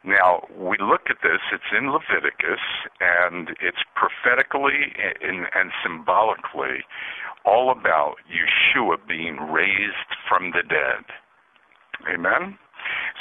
Now, 0.05 0.47
we 0.53 0.77
look 0.81 1.09
at 1.09 1.17
this, 1.23 1.41
it's 1.51 1.73
in 1.73 1.89
Leviticus, 1.89 2.61
and 3.01 3.49
it's 3.61 3.81
prophetically 3.97 4.93
and, 5.23 5.47
and 5.55 5.73
symbolically 5.83 6.85
all 7.47 7.71
about 7.71 8.17
Yeshua 8.29 8.97
being 9.09 9.37
raised 9.51 10.13
from 10.29 10.53
the 10.53 10.63
dead. 10.63 11.05
Amen? 12.13 12.59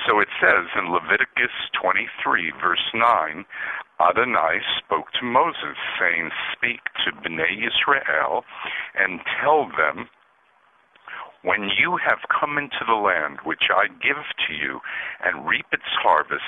So 0.08 0.20
it 0.20 0.28
says 0.42 0.68
in 0.76 0.92
Leviticus 0.92 1.56
23, 1.82 2.52
verse 2.62 2.92
9, 2.94 3.46
Adonai 4.02 4.60
spoke 4.84 5.08
to 5.20 5.26
Moses, 5.26 5.80
saying, 6.00 6.32
Speak 6.52 6.82
to 7.06 7.16
Bnei 7.16 7.64
Israel 7.64 8.44
and 8.96 9.22
tell 9.40 9.68
them, 9.68 10.10
when 11.44 11.70
you 11.78 11.98
have 12.00 12.20
come 12.32 12.58
into 12.58 12.84
the 12.88 12.96
land 12.96 13.40
which 13.44 13.68
I 13.70 13.88
give 13.88 14.24
to 14.48 14.54
you 14.54 14.80
and 15.24 15.48
reap 15.48 15.66
its 15.72 15.92
harvest, 16.02 16.44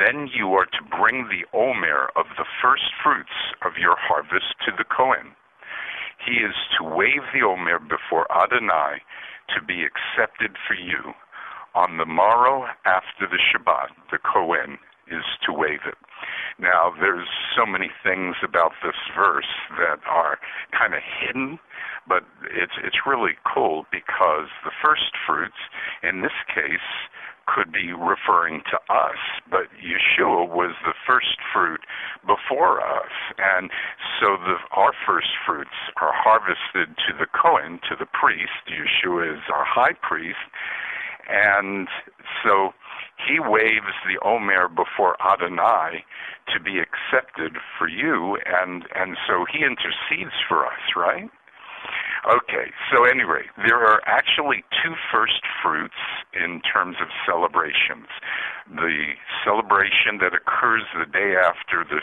then 0.00 0.28
you 0.32 0.52
are 0.54 0.66
to 0.66 0.96
bring 0.96 1.28
the 1.28 1.44
omer 1.56 2.08
of 2.16 2.26
the 2.36 2.48
first 2.62 2.90
fruits 3.02 3.54
of 3.64 3.76
your 3.78 3.96
harvest 3.96 4.56
to 4.64 4.72
the 4.76 4.84
Kohen. 4.84 5.36
He 6.24 6.40
is 6.40 6.54
to 6.78 6.84
wave 6.84 7.22
the 7.32 7.46
omer 7.46 7.78
before 7.78 8.30
Adonai 8.32 9.02
to 9.54 9.62
be 9.64 9.84
accepted 9.84 10.56
for 10.66 10.74
you. 10.74 11.12
On 11.74 11.98
the 11.98 12.06
morrow 12.06 12.66
after 12.86 13.26
the 13.28 13.38
Shabbat, 13.50 13.90
the 14.10 14.18
Kohen 14.18 14.78
is 15.06 15.24
to 15.44 15.52
wave 15.52 15.84
it. 15.86 15.98
Now, 16.58 16.94
there's 16.98 17.28
so 17.56 17.66
many 17.66 17.90
things 18.02 18.36
about 18.42 18.72
this 18.82 18.96
verse 19.16 19.50
that 19.76 19.98
are 20.08 20.38
kind 20.72 20.94
of 20.94 21.00
hidden, 21.02 21.58
but 22.08 22.24
it's 22.44 22.78
it's 22.82 23.04
really 23.06 23.36
cool 23.42 23.86
because 23.90 24.48
the 24.64 24.72
first 24.82 25.12
fruits, 25.26 25.58
in 26.02 26.22
this 26.22 26.36
case, 26.54 26.88
could 27.46 27.72
be 27.72 27.92
referring 27.92 28.62
to 28.70 28.76
us, 28.92 29.18
but 29.50 29.68
Yeshua 29.78 30.48
was 30.48 30.74
the 30.84 30.94
first 31.06 31.36
fruit 31.52 31.80
before 32.26 32.80
us. 32.80 33.12
And 33.38 33.70
so 34.20 34.36
the, 34.36 34.56
our 34.72 34.92
first 35.06 35.28
fruits 35.46 35.76
are 36.00 36.12
harvested 36.12 36.96
to 37.06 37.12
the 37.18 37.26
Cohen, 37.26 37.80
to 37.88 37.96
the 37.98 38.06
priest. 38.06 38.64
Yeshua 38.68 39.36
is 39.36 39.42
our 39.52 39.64
high 39.64 39.94
priest. 40.02 40.38
And 41.28 41.88
so 42.42 42.72
he 43.26 43.38
waves 43.40 43.94
the 44.06 44.20
Omer 44.26 44.68
before 44.68 45.16
Adonai 45.22 46.04
to 46.52 46.60
be 46.60 46.78
accepted 46.78 47.56
for 47.78 47.88
you, 47.88 48.36
and, 48.44 48.84
and 48.94 49.16
so 49.26 49.46
he 49.50 49.64
intercedes 49.64 50.34
for 50.48 50.66
us, 50.66 50.92
right? 50.96 51.30
Okay, 52.24 52.72
so 52.88 53.04
anyway, 53.04 53.44
there 53.68 53.84
are 53.84 54.00
actually 54.06 54.64
two 54.80 54.96
first 55.12 55.44
fruits 55.60 56.00
in 56.32 56.62
terms 56.64 56.96
of 56.96 57.08
celebrations. 57.28 58.08
The 58.64 59.12
celebration 59.44 60.16
that 60.24 60.32
occurs 60.32 60.88
the 60.96 61.04
day 61.04 61.36
after 61.36 61.84
the 61.84 62.00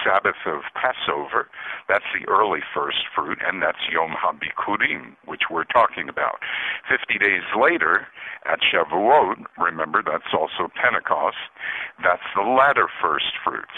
Sabbath 0.00 0.40
of 0.48 0.64
Passover, 0.72 1.52
that's 1.86 2.08
the 2.16 2.24
early 2.32 2.64
first 2.72 3.04
fruit, 3.14 3.36
and 3.44 3.60
that's 3.60 3.76
Yom 3.92 4.16
HaBikurim, 4.16 5.20
which 5.26 5.52
we're 5.52 5.68
talking 5.68 6.08
about. 6.08 6.40
Fifty 6.88 7.20
days 7.20 7.44
later, 7.52 8.08
at 8.48 8.60
Shavuot, 8.64 9.36
remember 9.60 10.02
that's 10.02 10.32
also 10.32 10.72
Pentecost, 10.80 11.36
that's 12.02 12.24
the 12.34 12.48
latter 12.48 12.88
first 13.02 13.36
fruits. 13.44 13.76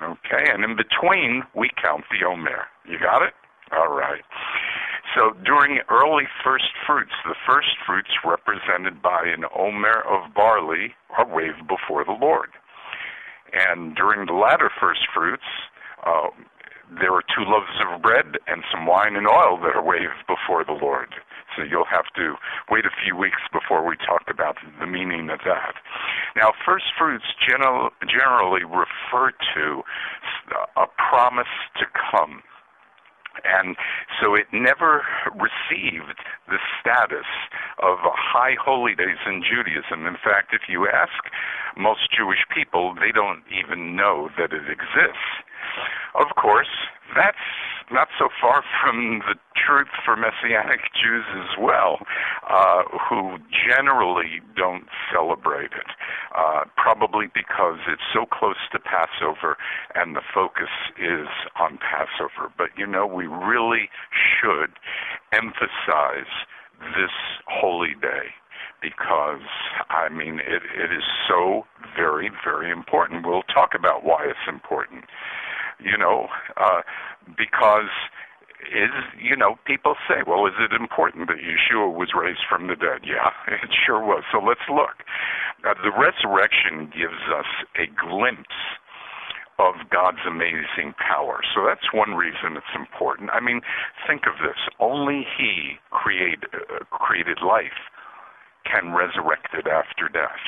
Okay, 0.00 0.48
and 0.48 0.64
in 0.64 0.76
between, 0.76 1.44
we 1.54 1.68
count 1.76 2.04
the 2.08 2.24
Omer. 2.26 2.64
You 2.88 2.98
got 2.98 3.20
it? 3.20 3.34
All 3.72 3.92
right. 3.92 4.24
So 5.14 5.30
during 5.44 5.78
early 5.90 6.24
first 6.42 6.74
fruits, 6.86 7.12
the 7.24 7.36
first 7.46 7.76
fruits 7.86 8.10
represented 8.24 9.00
by 9.00 9.22
an 9.24 9.44
omer 9.56 10.02
of 10.02 10.34
barley 10.34 10.94
are 11.16 11.26
waved 11.26 11.68
before 11.68 12.04
the 12.04 12.18
Lord. 12.20 12.50
And 13.52 13.94
during 13.94 14.26
the 14.26 14.32
latter 14.32 14.70
first 14.80 15.06
fruits, 15.14 15.46
uh, 16.04 16.30
there 17.00 17.14
are 17.14 17.22
two 17.22 17.46
loaves 17.46 17.78
of 17.80 18.02
bread 18.02 18.38
and 18.46 18.64
some 18.72 18.86
wine 18.86 19.14
and 19.14 19.26
oil 19.26 19.56
that 19.62 19.76
are 19.76 19.84
waved 19.84 20.26
before 20.26 20.64
the 20.64 20.72
Lord. 20.72 21.14
So 21.56 21.62
you'll 21.62 21.88
have 21.88 22.10
to 22.16 22.34
wait 22.68 22.84
a 22.84 22.90
few 23.04 23.16
weeks 23.16 23.40
before 23.52 23.86
we 23.86 23.96
talk 23.96 24.22
about 24.28 24.56
the 24.80 24.86
meaning 24.86 25.30
of 25.30 25.38
that. 25.46 25.74
Now, 26.34 26.50
first 26.66 26.86
fruits 26.98 27.24
general, 27.46 27.90
generally 28.02 28.64
refer 28.64 29.30
to 29.54 29.82
a 30.76 30.86
promise 30.98 31.54
to 31.78 31.86
come 32.10 32.42
And 33.42 33.76
so 34.20 34.34
it 34.34 34.46
never 34.52 35.02
received 35.34 36.18
the 36.48 36.58
status 36.80 37.26
of 37.82 37.98
high 38.14 38.54
holy 38.60 38.94
days 38.94 39.18
in 39.26 39.42
Judaism. 39.42 40.06
In 40.06 40.14
fact, 40.14 40.54
if 40.54 40.68
you 40.68 40.86
ask 40.86 41.32
most 41.76 42.10
Jewish 42.14 42.46
people, 42.54 42.94
they 42.94 43.10
don't 43.10 43.42
even 43.50 43.96
know 43.96 44.28
that 44.38 44.52
it 44.52 44.70
exists. 44.70 45.42
Of 46.14 46.36
course, 46.36 46.70
that's 47.16 47.42
not 47.90 48.08
so 48.18 48.28
far 48.40 48.62
from 48.80 49.20
the 49.26 49.34
truth 49.54 49.88
for 50.04 50.16
Messianic 50.16 50.80
Jews 50.94 51.24
as 51.36 51.58
well, 51.60 51.98
uh, 52.48 52.82
who 53.08 53.38
generally 53.50 54.40
don't 54.56 54.86
celebrate 55.12 55.72
it, 55.72 55.90
uh, 56.34 56.64
probably 56.76 57.26
because 57.32 57.78
it's 57.86 58.02
so 58.12 58.26
close 58.26 58.60
to 58.72 58.78
Passover 58.78 59.56
and 59.94 60.16
the 60.16 60.22
focus 60.34 60.70
is 60.98 61.28
on 61.58 61.78
Passover. 61.78 62.52
But 62.56 62.70
you 62.76 62.86
know, 62.86 63.06
we 63.06 63.26
really 63.26 63.88
should 64.12 64.74
emphasize 65.32 66.30
this 66.98 67.14
holy 67.46 67.94
day 68.00 68.34
because 68.82 69.46
I 69.88 70.08
mean 70.08 70.40
it, 70.40 70.62
it 70.76 70.92
is 70.92 71.04
so 71.28 71.66
very 71.96 72.30
very 72.44 72.70
important. 72.70 73.26
We'll 73.26 73.42
talk 73.54 73.70
about 73.74 74.04
why 74.04 74.26
it's 74.26 74.48
important 74.48 75.04
you 75.80 75.98
know, 75.98 76.28
uh, 76.56 76.82
because 77.36 77.90
is 78.62 78.92
you 79.20 79.36
know 79.36 79.56
people 79.66 79.94
say, 80.08 80.22
well, 80.26 80.46
is 80.46 80.56
it 80.58 80.72
important 80.72 81.28
that 81.28 81.38
Yeshua 81.38 81.92
was 81.92 82.12
raised 82.16 82.44
from 82.48 82.66
the 82.66 82.76
dead? 82.76 83.04
Yeah, 83.04 83.30
it 83.48 83.70
sure 83.86 84.00
was. 84.00 84.24
So 84.32 84.38
let's 84.38 84.64
look. 84.68 85.04
Uh, 85.64 85.74
the 85.82 85.92
resurrection 85.92 86.92
gives 86.92 87.20
us 87.32 87.48
a 87.76 87.86
glimpse 87.88 88.58
of 89.58 89.74
God's 89.90 90.22
amazing 90.26 90.98
power. 90.98 91.40
So 91.54 91.64
that's 91.64 91.94
one 91.94 92.14
reason 92.14 92.58
it's 92.58 92.74
important. 92.74 93.30
I 93.30 93.40
mean, 93.40 93.60
think 94.06 94.26
of 94.26 94.38
this: 94.42 94.58
only 94.80 95.26
He 95.38 95.78
create, 95.90 96.44
uh, 96.52 96.84
created 96.90 97.38
life 97.44 97.90
can 98.64 98.96
resurrect 98.96 99.52
it 99.52 99.68
after 99.68 100.08
death, 100.08 100.40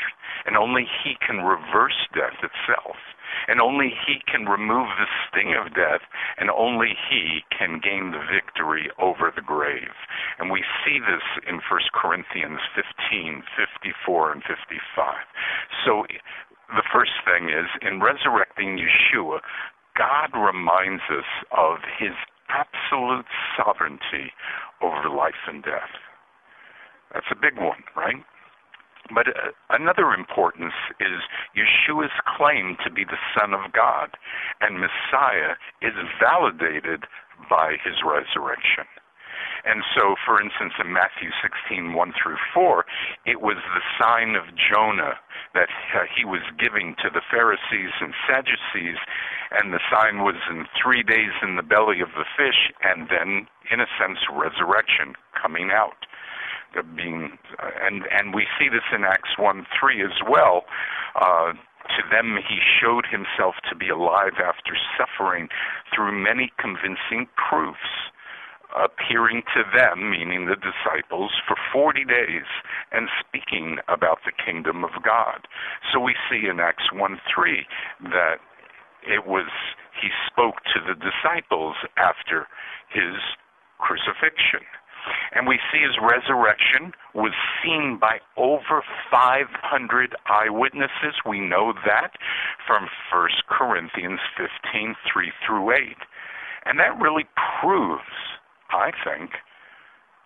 and 0.47 0.57
only 0.57 0.87
He 1.05 1.15
can 1.21 1.45
reverse 1.45 2.09
death 2.15 2.41
itself 2.41 2.97
and 3.49 3.61
only 3.61 3.93
He 4.07 4.21
can 4.31 4.47
remove 4.47 4.89
the 4.99 5.11
sting 5.27 5.55
of 5.55 5.75
death, 5.75 6.03
and 6.39 6.51
only 6.51 6.97
He 7.11 7.45
can 7.51 7.81
gain 7.83 8.13
the 8.13 8.25
victory 8.27 8.91
over 8.99 9.33
the 9.35 9.43
grave. 9.43 9.95
And 10.39 10.51
we 10.51 10.65
see 10.85 10.99
this 10.99 11.25
in 11.49 11.61
1 11.63 11.63
Corinthians 11.95 12.61
15, 12.75 13.43
54, 13.57 14.33
and 14.33 14.43
55. 14.43 14.59
So 15.85 16.07
the 16.75 16.87
first 16.93 17.15
thing 17.25 17.49
is, 17.49 17.67
in 17.83 18.01
resurrecting 18.01 18.79
Yeshua, 18.79 19.41
God 19.97 20.35
reminds 20.35 21.03
us 21.11 21.29
of 21.57 21.79
His 21.99 22.15
absolute 22.49 23.27
sovereignty 23.57 24.33
over 24.83 25.09
life 25.09 25.41
and 25.49 25.63
death. 25.63 25.91
That's 27.13 27.27
a 27.31 27.39
big 27.39 27.57
one, 27.57 27.83
right? 27.97 28.23
But 29.15 29.29
uh, 29.29 29.53
another 29.71 30.13
importance 30.13 30.75
is 31.01 31.23
Yeshua's 31.55 32.15
claim 32.37 32.77
to 32.85 32.91
be 32.91 33.05
the 33.05 33.21
Son 33.39 33.55
of 33.55 33.73
God, 33.73 34.17
and 34.61 34.81
Messiah 34.81 35.55
is 35.83 35.95
validated 36.21 37.05
by 37.49 37.77
his 37.85 38.03
resurrection. 38.05 38.87
And 39.67 39.83
so, 39.95 40.15
for 40.25 40.41
instance, 40.41 40.75
in 40.79 40.93
Matthew 40.93 41.31
16, 41.43 41.93
1 41.93 42.13
through 42.15 42.39
4, 42.55 42.87
it 43.27 43.41
was 43.43 43.59
the 43.75 43.83
sign 43.99 44.37
of 44.37 44.55
Jonah 44.55 45.19
that 45.55 45.69
uh, 45.95 46.07
he 46.07 46.25
was 46.25 46.43
giving 46.59 46.95
to 47.03 47.11
the 47.11 47.23
Pharisees 47.31 47.91
and 48.01 48.15
Sadducees, 48.31 48.99
and 49.51 49.75
the 49.75 49.83
sign 49.91 50.23
was 50.23 50.39
in 50.51 50.67
three 50.81 51.03
days 51.03 51.35
in 51.43 51.57
the 51.57 51.67
belly 51.67 52.01
of 52.01 52.15
the 52.15 52.29
fish, 52.39 52.71
and 52.83 53.09
then, 53.11 53.49
in 53.71 53.81
a 53.81 53.91
sense, 53.99 54.19
resurrection 54.31 55.19
coming 55.35 55.71
out 55.75 56.07
being, 56.83 57.39
and 57.59 58.03
and 58.11 58.35
we 58.35 58.47
see 58.59 58.69
this 58.69 58.85
in 58.95 59.05
Acts 59.05 59.39
one 59.39 59.67
three 59.79 60.03
as 60.03 60.17
well. 60.29 60.65
Uh, 61.15 61.53
to 61.87 62.03
them 62.11 62.37
he 62.37 62.59
showed 62.81 63.07
himself 63.07 63.55
to 63.71 63.77
be 63.77 63.89
alive 63.89 64.43
after 64.43 64.75
suffering 64.99 65.49
through 65.95 66.13
many 66.13 66.53
convincing 66.59 67.29
proofs, 67.39 68.11
appearing 68.75 69.43
to 69.55 69.63
them, 69.71 70.11
meaning 70.11 70.47
the 70.47 70.59
disciples, 70.59 71.31
for 71.47 71.57
40 71.73 72.05
days 72.05 72.49
and 72.93 73.09
speaking 73.23 73.79
about 73.89 74.19
the 74.27 74.33
kingdom 74.35 74.85
of 74.85 74.91
God. 75.05 75.47
So 75.93 76.01
we 76.01 76.15
see 76.29 76.49
in 76.51 76.61
Acts 76.61 76.91
1 76.93 77.21
3 77.33 77.67
that 78.11 78.39
it 79.07 79.27
was, 79.27 79.47
he 80.03 80.11
spoke 80.27 80.57
to 80.75 80.81
the 80.83 80.99
disciples 80.99 81.77
after 81.97 82.47
his 82.91 83.15
crucifixion. 83.79 84.67
And 85.33 85.47
we 85.47 85.59
see 85.73 85.81
his 85.81 85.97
resurrection 86.01 86.93
was 87.15 87.33
seen 87.63 87.99
by 88.01 88.19
over 88.37 88.83
500 89.11 90.17
eyewitnesses. 90.27 91.15
We 91.25 91.41
know 91.41 91.73
that 91.85 92.13
from 92.67 92.89
1 93.13 93.29
Corinthians 93.49 94.21
15, 94.37 94.95
3 95.13 95.33
through 95.47 95.73
8. 95.73 95.81
And 96.67 96.79
that 96.79 96.99
really 97.01 97.27
proves, 97.61 98.03
I 98.71 98.91
think, 99.05 99.31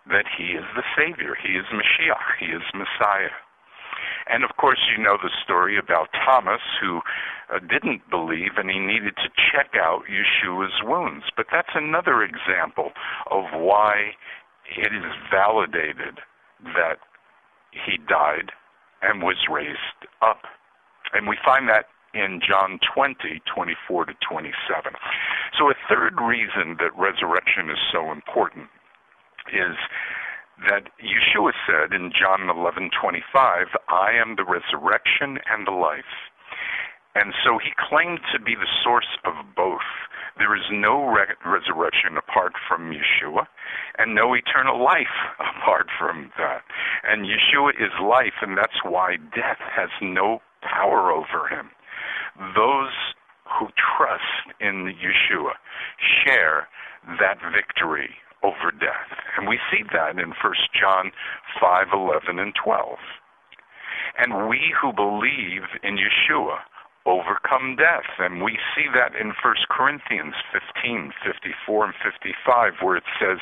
that 0.07 0.25
he 0.37 0.57
is 0.57 0.65
the 0.75 0.83
Savior. 0.97 1.37
He 1.37 1.53
is 1.53 1.65
Mashiach. 1.69 2.39
He 2.39 2.47
is 2.47 2.63
Messiah. 2.73 3.35
And 4.27 4.43
of 4.43 4.55
course, 4.57 4.79
you 4.89 5.03
know 5.03 5.17
the 5.21 5.29
story 5.43 5.77
about 5.77 6.09
Thomas, 6.25 6.61
who 6.79 7.01
uh, 7.53 7.59
didn't 7.59 8.09
believe 8.09 8.57
and 8.57 8.69
he 8.69 8.79
needed 8.79 9.15
to 9.17 9.29
check 9.29 9.75
out 9.75 10.03
Yeshua's 10.09 10.81
wounds. 10.83 11.25
But 11.35 11.47
that's 11.51 11.75
another 11.75 12.23
example 12.23 12.91
of 13.29 13.45
why 13.53 14.13
it 14.77 14.93
is 14.93 15.05
validated 15.31 16.19
that 16.75 16.99
he 17.71 17.97
died 17.97 18.51
and 19.01 19.21
was 19.21 19.37
raised 19.49 20.05
up. 20.21 20.43
And 21.13 21.27
we 21.27 21.37
find 21.43 21.67
that 21.69 21.85
in 22.13 22.41
John 22.45 22.79
20, 22.93 23.41
24 23.45 24.05
to 24.05 24.13
27. 24.27 24.93
So, 25.57 25.69
a 25.69 25.75
third 25.87 26.19
reason 26.21 26.77
that 26.79 26.95
resurrection 26.95 27.69
is 27.69 27.79
so 27.91 28.11
important 28.11 28.67
is 29.51 29.75
that 30.69 30.91
Yeshua 31.01 31.53
said 31.65 31.93
in 31.93 32.11
John 32.11 32.49
11:25, 32.49 33.75
"I 33.87 34.11
am 34.11 34.35
the 34.35 34.43
resurrection 34.43 35.39
and 35.49 35.65
the 35.65 35.71
life." 35.71 36.29
And 37.15 37.33
so 37.43 37.57
he 37.57 37.71
claimed 37.71 38.21
to 38.31 38.39
be 38.39 38.55
the 38.55 38.67
source 38.83 39.17
of 39.23 39.55
both. 39.55 39.83
There 40.37 40.55
is 40.55 40.63
no 40.71 41.05
re- 41.07 41.35
resurrection 41.45 42.17
apart 42.17 42.53
from 42.67 42.91
Yeshua, 42.91 43.45
and 43.97 44.15
no 44.15 44.33
eternal 44.33 44.83
life 44.83 45.15
apart 45.39 45.87
from 45.99 46.31
that. 46.37 46.61
And 47.03 47.25
Yeshua 47.25 47.71
is 47.71 47.91
life, 48.01 48.41
and 48.41 48.57
that's 48.57 48.83
why 48.83 49.17
death 49.35 49.61
has 49.75 49.89
no 50.01 50.41
power 50.61 51.11
over 51.11 51.47
him. 51.49 51.69
Those 52.55 52.93
who 53.59 53.67
trust 53.75 54.55
in 54.59 54.93
Yeshua 54.95 55.53
share 56.25 56.67
that 57.19 57.37
victory 57.53 58.15
over 58.43 58.71
death. 58.71 59.11
And 59.37 59.47
we 59.47 59.59
see 59.71 59.83
that 59.93 60.17
in 60.17 60.29
1 60.29 60.35
John 60.79 61.11
5, 61.59 61.87
11, 61.93 62.39
and 62.39 62.53
12. 62.55 62.97
And 64.17 64.49
we 64.49 64.73
who 64.79 64.91
believe 64.93 65.63
in 65.83 65.97
Yeshua 65.97 66.59
overcome 67.05 67.75
death. 67.75 68.07
And 68.19 68.43
we 68.43 68.57
see 68.75 68.85
that 68.93 69.15
in 69.15 69.33
1 69.33 69.35
Corinthians 69.69 70.35
15, 70.53 71.11
54, 71.25 71.85
and 71.85 71.93
55, 72.03 72.73
where 72.81 72.97
it 72.97 73.07
says, 73.19 73.39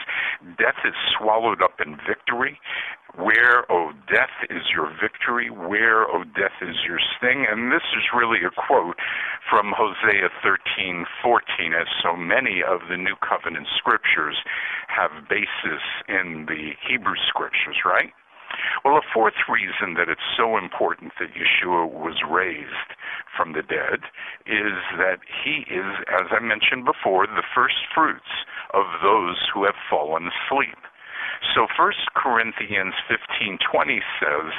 Death 0.57 0.79
is 0.85 0.95
swallowed 1.17 1.61
up 1.61 1.79
in 1.83 1.97
victory. 2.07 2.59
Where, 3.15 3.65
O 3.71 3.89
oh, 3.89 3.91
death, 4.07 4.31
is 4.49 4.69
your 4.71 4.93
victory? 5.01 5.49
Where, 5.49 6.05
O 6.05 6.21
oh, 6.21 6.23
death, 6.23 6.55
is 6.61 6.77
your 6.85 6.99
sting? 7.17 7.45
And 7.49 7.71
this 7.71 7.83
is 7.97 8.13
really 8.15 8.45
a 8.45 8.53
quote 8.53 8.97
from 9.49 9.73
Hosea 9.75 10.29
13, 10.43 11.05
14, 11.21 11.73
as 11.73 11.87
so 12.03 12.15
many 12.15 12.61
of 12.61 12.81
the 12.87 12.97
New 12.97 13.15
Covenant 13.17 13.67
scriptures 13.77 14.37
have 14.87 15.27
basis 15.27 15.83
in 16.07 16.45
the 16.47 16.77
Hebrew 16.87 17.17
scriptures, 17.27 17.81
right? 17.83 18.13
Well, 18.83 18.97
a 18.97 19.01
fourth 19.13 19.37
reason 19.49 19.95
that 19.95 20.09
it's 20.09 20.35
so 20.37 20.57
important 20.57 21.13
that 21.19 21.35
Yeshua 21.35 21.91
was 21.91 22.21
raised 22.29 22.95
from 23.35 23.53
the 23.53 23.61
dead 23.63 24.03
is 24.45 24.79
that 24.97 25.19
he 25.43 25.65
is, 25.69 25.89
as 26.07 26.27
I 26.31 26.39
mentioned 26.39 26.85
before, 26.85 27.27
the 27.27 27.43
first 27.55 27.85
fruits 27.93 28.45
of 28.73 28.85
those 29.01 29.37
who 29.53 29.65
have 29.65 29.77
fallen 29.89 30.29
asleep. 30.29 30.77
So 31.55 31.67
1 31.77 31.93
Corinthians 32.15 32.93
15:20 33.09 34.01
says, 34.19 34.51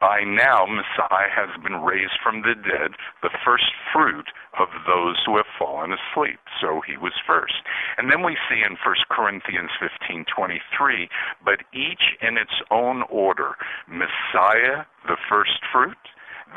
"By 0.00 0.24
now 0.24 0.64
Messiah 0.64 1.28
has 1.28 1.50
been 1.62 1.82
raised 1.82 2.18
from 2.22 2.40
the 2.40 2.54
dead, 2.54 2.96
the 3.22 3.30
first 3.44 3.70
fruit 3.92 4.32
of 4.58 4.68
those 4.86 5.22
who 5.26 5.36
have 5.36 5.46
fallen 5.58 5.92
asleep." 5.92 6.40
So 6.58 6.80
he 6.80 6.96
was 6.96 7.12
first. 7.26 7.62
And 7.98 8.10
then 8.10 8.22
we 8.22 8.36
see 8.48 8.62
in 8.62 8.76
1 8.76 9.08
Corinthians 9.10 9.70
15:23, 9.78 11.10
"But 11.42 11.64
each 11.72 12.16
in 12.22 12.38
its 12.38 12.62
own 12.70 13.02
order: 13.02 13.58
Messiah 13.86 14.86
the 15.06 15.18
first 15.28 15.64
fruit, 15.66 16.08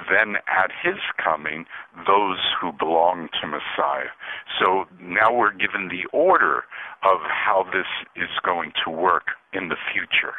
then 0.09 0.37
at 0.47 0.71
his 0.71 0.99
coming, 1.17 1.65
those 2.07 2.39
who 2.59 2.71
belong 2.71 3.29
to 3.41 3.47
Messiah. 3.47 4.09
So 4.59 4.87
now 4.99 5.31
we're 5.31 5.51
given 5.51 5.89
the 5.89 6.05
order 6.11 6.65
of 7.03 7.21
how 7.23 7.63
this 7.63 7.87
is 8.15 8.29
going 8.39 8.71
to 8.83 8.89
work 8.89 9.31
in 9.51 9.67
the 9.67 9.77
future 9.91 10.35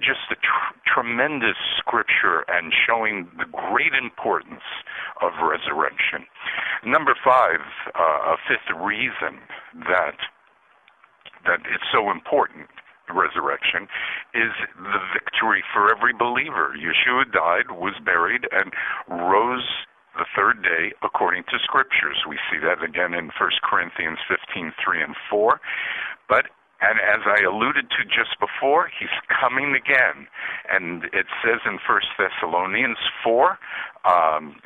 just 0.00 0.30
a 0.30 0.36
tr- 0.36 0.76
tremendous 0.86 1.56
scripture 1.78 2.44
and 2.48 2.72
showing 2.72 3.28
the 3.38 3.46
great 3.46 3.94
importance 3.94 4.64
of 5.22 5.32
resurrection. 5.42 6.26
Number 6.84 7.14
five, 7.24 7.60
uh, 7.94 8.34
a 8.34 8.36
fifth 8.48 8.70
reason 8.76 9.40
that 9.88 10.16
that 11.46 11.60
it's 11.70 11.86
so 11.92 12.10
important 12.10 12.66
resurrection 13.14 13.86
is 14.34 14.50
the 14.74 15.00
victory 15.14 15.62
for 15.72 15.94
every 15.94 16.12
believer. 16.12 16.74
Yeshua 16.74 17.30
died, 17.30 17.70
was 17.70 17.94
buried, 18.04 18.48
and 18.50 18.74
rose 19.08 19.86
the 20.18 20.26
third 20.34 20.62
day 20.62 20.92
according 21.02 21.44
to 21.44 21.58
scriptures. 21.62 22.24
We 22.28 22.38
see 22.50 22.58
that 22.58 22.82
again 22.82 23.14
in 23.14 23.30
1 23.30 23.32
Corinthians 23.62 24.18
15, 24.28 24.72
3 24.82 25.02
and 25.02 25.14
4. 25.30 25.60
But 26.28 26.46
and 26.80 27.00
as 27.00 27.24
I 27.24 27.40
alluded 27.40 27.88
to 27.88 28.04
just 28.04 28.36
before, 28.38 28.90
he's 28.98 29.12
coming 29.32 29.72
again. 29.72 30.28
And 30.68 31.04
it 31.04 31.24
says 31.40 31.60
in 31.64 31.78
1 31.80 32.00
Thessalonians 32.20 32.98
4, 33.24 33.58
um, 34.04 34.56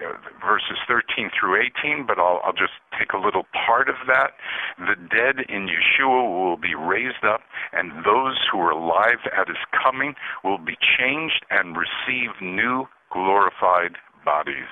verses 0.42 0.76
13 0.88 1.30
through 1.38 1.62
18, 1.62 2.06
but 2.06 2.18
I'll, 2.18 2.40
I'll 2.44 2.52
just 2.52 2.74
take 2.98 3.12
a 3.12 3.18
little 3.18 3.46
part 3.54 3.88
of 3.88 3.94
that. 4.08 4.34
The 4.78 4.98
dead 4.98 5.46
in 5.48 5.70
Yeshua 5.70 6.26
will 6.26 6.56
be 6.56 6.74
raised 6.74 7.24
up, 7.24 7.42
and 7.72 8.04
those 8.04 8.36
who 8.50 8.58
are 8.58 8.72
alive 8.72 9.22
at 9.30 9.46
his 9.46 9.62
coming 9.70 10.14
will 10.42 10.58
be 10.58 10.76
changed 10.98 11.46
and 11.50 11.78
receive 11.78 12.30
new 12.42 12.86
glorified 13.12 13.94
bodies. 14.24 14.70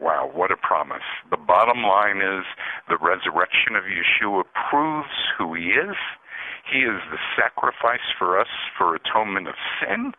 Wow, 0.00 0.30
what 0.32 0.50
a 0.50 0.56
promise. 0.56 1.04
The 1.30 1.36
bottom 1.36 1.82
line 1.82 2.18
is 2.18 2.44
the 2.88 2.96
resurrection 2.96 3.76
of 3.76 3.84
Yeshua 3.84 4.44
proves 4.70 5.12
who 5.36 5.54
he 5.54 5.76
is 5.76 5.96
he 6.70 6.80
is 6.80 7.00
the 7.10 7.18
sacrifice 7.36 8.06
for 8.18 8.38
us 8.38 8.48
for 8.76 8.94
atonement 8.94 9.48
of 9.48 9.54
sin. 9.80 10.12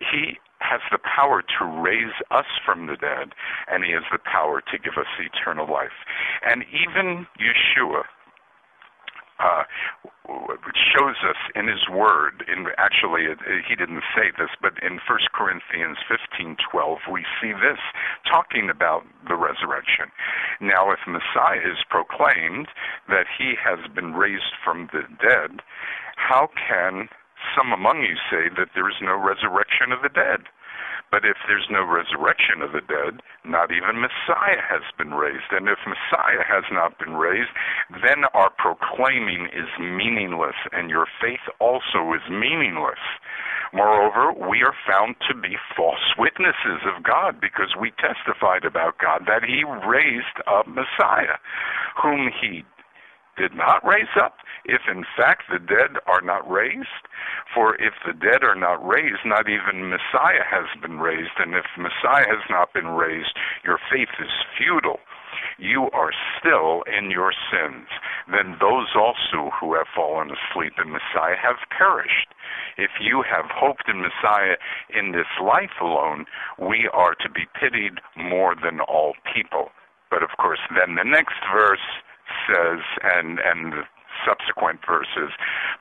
He 0.00 0.38
has 0.60 0.80
the 0.90 0.98
power 0.98 1.42
to 1.42 1.64
raise 1.64 2.14
us 2.30 2.46
from 2.64 2.86
the 2.86 2.96
dead, 2.96 3.32
and 3.70 3.84
he 3.84 3.92
has 3.92 4.02
the 4.10 4.18
power 4.18 4.60
to 4.60 4.78
give 4.78 4.94
us 4.98 5.06
eternal 5.20 5.70
life. 5.70 6.04
And 6.44 6.64
even 6.72 7.26
Yeshua, 7.38 8.02
uh, 9.38 9.62
shows 10.96 11.16
us 11.22 11.36
in 11.54 11.68
his 11.68 11.88
word 11.88 12.44
in 12.48 12.66
actually 12.78 13.26
he 13.68 13.76
didn't 13.76 14.02
say 14.14 14.30
this 14.38 14.50
but 14.60 14.72
in 14.82 14.98
1 15.06 15.18
Corinthians 15.32 15.98
15:12 16.08 16.98
we 17.10 17.24
see 17.40 17.52
this 17.52 17.78
talking 18.28 18.70
about 18.70 19.04
the 19.28 19.36
resurrection. 19.36 20.10
Now 20.60 20.90
if 20.90 21.00
Messiah 21.06 21.60
is 21.60 21.78
proclaimed 21.88 22.68
that 23.08 23.26
he 23.38 23.54
has 23.62 23.78
been 23.94 24.14
raised 24.14 24.54
from 24.64 24.88
the 24.92 25.02
dead 25.20 25.62
how 26.16 26.48
can 26.56 27.08
some 27.54 27.72
among 27.72 28.02
you 28.02 28.16
say 28.30 28.48
that 28.56 28.70
there 28.74 28.88
is 28.88 28.96
no 29.00 29.14
resurrection 29.14 29.92
of 29.92 30.02
the 30.02 30.08
dead 30.08 30.48
but 31.10 31.24
if 31.24 31.36
there's 31.46 31.68
no 31.70 31.84
resurrection 31.84 32.62
of 32.62 32.72
the 32.72 32.82
dead, 32.82 33.22
not 33.44 33.70
even 33.70 34.02
Messiah 34.02 34.62
has 34.62 34.82
been 34.98 35.14
raised. 35.14 35.50
And 35.50 35.68
if 35.68 35.78
Messiah 35.86 36.42
has 36.42 36.64
not 36.72 36.98
been 36.98 37.14
raised, 37.14 37.50
then 38.02 38.24
our 38.34 38.50
proclaiming 38.50 39.46
is 39.54 39.70
meaningless, 39.78 40.58
and 40.72 40.90
your 40.90 41.06
faith 41.20 41.44
also 41.60 42.12
is 42.14 42.26
meaningless. 42.30 43.00
Moreover, 43.72 44.32
we 44.32 44.62
are 44.62 44.74
found 44.86 45.16
to 45.28 45.34
be 45.34 45.56
false 45.76 46.14
witnesses 46.18 46.82
of 46.86 47.02
God 47.02 47.40
because 47.40 47.74
we 47.78 47.92
testified 47.98 48.64
about 48.64 48.98
God 48.98 49.26
that 49.26 49.44
He 49.44 49.64
raised 49.64 50.38
up 50.46 50.66
Messiah, 50.66 51.38
whom 52.00 52.30
He 52.40 52.64
did 53.36 53.54
not 53.54 53.84
raise 53.84 54.12
up, 54.20 54.38
if 54.64 54.82
in 54.88 55.04
fact 55.16 55.44
the 55.50 55.58
dead 55.58 56.00
are 56.06 56.20
not 56.20 56.48
raised? 56.48 57.04
For 57.54 57.76
if 57.76 57.94
the 58.04 58.12
dead 58.12 58.42
are 58.42 58.56
not 58.56 58.84
raised, 58.84 59.24
not 59.24 59.48
even 59.48 59.90
Messiah 59.90 60.44
has 60.48 60.66
been 60.80 60.98
raised, 60.98 61.36
and 61.38 61.54
if 61.54 61.66
Messiah 61.76 62.26
has 62.26 62.44
not 62.50 62.72
been 62.72 62.88
raised, 62.88 63.36
your 63.64 63.78
faith 63.90 64.12
is 64.20 64.30
futile. 64.56 65.00
You 65.58 65.90
are 65.92 66.12
still 66.38 66.82
in 66.84 67.10
your 67.10 67.32
sins. 67.50 67.88
Then 68.30 68.56
those 68.60 68.88
also 68.96 69.50
who 69.60 69.74
have 69.74 69.86
fallen 69.94 70.30
asleep 70.30 70.74
in 70.82 70.90
Messiah 70.90 71.36
have 71.36 71.56
perished. 71.70 72.28
If 72.76 72.90
you 73.00 73.22
have 73.22 73.46
hoped 73.50 73.88
in 73.88 74.00
Messiah 74.00 74.56
in 74.92 75.12
this 75.12 75.28
life 75.42 75.76
alone, 75.80 76.26
we 76.58 76.88
are 76.92 77.14
to 77.14 77.30
be 77.30 77.46
pitied 77.58 78.00
more 78.16 78.54
than 78.54 78.80
all 78.80 79.14
people. 79.34 79.70
But 80.10 80.22
of 80.22 80.30
course, 80.38 80.60
then 80.76 80.94
the 80.94 81.04
next 81.04 81.36
verse 81.52 81.84
says, 82.46 82.80
and 83.02 83.38
and 83.40 83.72
the 83.72 83.82
subsequent 84.24 84.80
verses. 84.86 85.30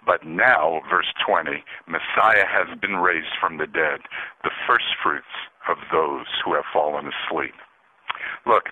But 0.05 0.25
now, 0.25 0.81
verse 0.89 1.11
20, 1.25 1.63
Messiah 1.87 2.45
has 2.45 2.77
been 2.79 2.97
raised 2.97 3.33
from 3.39 3.57
the 3.57 3.67
dead, 3.67 4.01
the 4.43 4.51
first 4.67 4.85
fruits 5.01 5.31
of 5.69 5.77
those 5.91 6.27
who 6.43 6.53
have 6.53 6.65
fallen 6.73 7.09
asleep. 7.09 7.55
Look, 8.45 8.69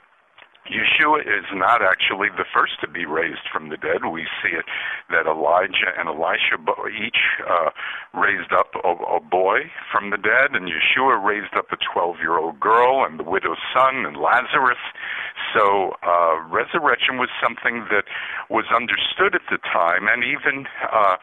Yeshua 0.71 1.21
is 1.21 1.45
not 1.53 1.81
actually 1.81 2.29
the 2.37 2.45
first 2.53 2.79
to 2.81 2.87
be 2.87 3.05
raised 3.05 3.43
from 3.51 3.69
the 3.69 3.77
dead. 3.77 4.05
We 4.09 4.27
see 4.41 4.55
it 4.55 4.65
that 5.09 5.27
Elijah 5.27 5.91
and 5.97 6.07
Elisha 6.07 6.55
each 6.87 7.19
uh, 7.43 7.69
raised 8.13 8.53
up 8.53 8.71
a, 8.83 8.91
a 9.17 9.19
boy 9.19 9.67
from 9.91 10.09
the 10.09 10.17
dead, 10.17 10.55
and 10.55 10.71
Yeshua 10.71 11.21
raised 11.23 11.53
up 11.55 11.67
a 11.71 11.77
12 11.93 12.17
year 12.19 12.37
old 12.37 12.59
girl, 12.59 13.03
and 13.03 13.19
the 13.19 13.23
widow's 13.23 13.61
son, 13.75 14.05
and 14.05 14.15
Lazarus. 14.15 14.79
So, 15.53 15.93
uh, 16.01 16.39
resurrection 16.47 17.17
was 17.17 17.29
something 17.41 17.85
that 17.91 18.05
was 18.49 18.65
understood 18.73 19.35
at 19.35 19.45
the 19.51 19.57
time, 19.57 20.07
and 20.07 20.23
even 20.23 20.65
uh, 20.91 21.17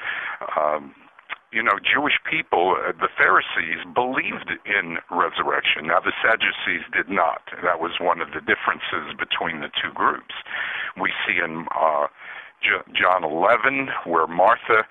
um, 0.61 0.95
you 1.53 1.63
know, 1.63 1.79
Jewish 1.83 2.19
people, 2.31 2.77
uh, 2.79 2.93
the 2.93 3.09
Pharisees, 3.19 3.83
believed 3.95 4.51
in 4.67 4.99
resurrection. 5.11 5.87
Now, 5.89 6.01
the 6.01 6.13
Sadducees 6.23 6.87
did 6.93 7.09
not. 7.09 7.43
That 7.63 7.81
was 7.81 7.99
one 8.01 8.21
of 8.21 8.29
the 8.31 8.41
differences 8.41 9.15
between 9.19 9.61
the 9.61 9.71
two 9.75 9.93
groups. 9.95 10.35
We 11.01 11.13
see 11.27 11.39
in 11.43 11.67
uh, 11.75 12.07
J- 12.63 12.87
John 12.95 13.25
11 13.25 13.89
where 14.07 14.27
Martha 14.27 14.87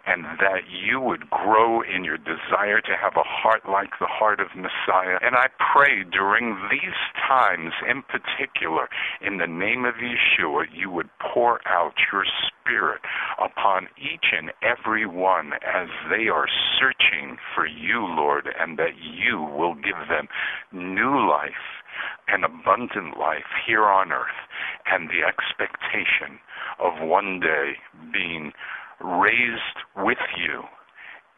and 0.07 0.25
that 0.40 0.68
you 0.68 1.01
would 1.01 1.31
grow 1.31 1.81
in 1.83 2.05
your 2.05 2.18
desire 2.18 2.81
to 2.81 2.97
have 3.01 3.16
a 3.16 3.23
heart 3.23 3.68
like 3.68 3.99
the 4.01 4.07
heart 4.07 4.40
of 4.40 4.49
Messiah. 4.57 5.18
And 5.23 5.37
I 5.37 5.47
pray 5.73 6.03
during 6.05 6.57
these 6.71 6.99
times 7.29 7.73
in 7.88 8.03
particular, 8.03 8.88
in 9.21 9.38
the 9.38 9.47
name 9.47 9.85
of 9.85 9.95
Yeshua, 9.95 10.66
you 10.73 10.90
would 10.90 11.09
pour 11.33 11.61
out 11.66 11.95
your 12.12 12.25
spirit 12.62 13.01
upon 13.38 13.88
each 13.99 14.27
and 14.33 14.53
every 14.62 15.07
one 15.07 15.53
as 15.62 15.88
they 16.11 16.29
are 16.29 16.47
searching 16.79 17.37
for 17.55 17.66
you, 17.66 18.05
Lord, 18.05 18.49
and 18.59 18.71
that 18.76 18.96
you 19.00 19.40
will 19.40 19.74
give 19.74 20.08
them 20.08 20.28
new 20.72 21.28
life, 21.28 21.80
an 22.28 22.44
abundant 22.44 23.18
life 23.18 23.50
here 23.66 23.85
on 23.85 24.12
earth 24.12 24.40
and 24.87 25.08
the 25.08 25.22
expectation 25.26 26.38
of 26.78 27.06
one 27.06 27.40
day 27.40 27.74
being 28.12 28.52
raised 29.00 29.78
with 29.96 30.18
you 30.37 30.62